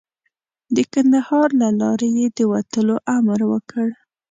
د 0.75 0.77
کندهار 0.93 1.47
له 1.61 1.69
لارې 1.81 2.09
یې 2.19 2.27
د 2.37 2.39
وتلو 2.51 2.95
امر 3.17 3.39
وکړ. 3.51 3.87